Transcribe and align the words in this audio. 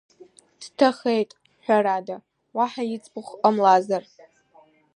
Дҭахеит, 0.61 1.31
ҳәарада, 1.63 2.15
уаҳа 2.55 2.83
иӡбахә 2.93 3.33
ҟамлазар… 3.41 4.03